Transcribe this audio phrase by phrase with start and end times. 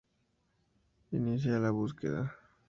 [1.19, 2.25] Inicia la búsqueda.